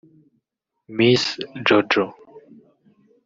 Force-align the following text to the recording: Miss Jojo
Miss 0.95 1.37
Jojo 1.65 2.05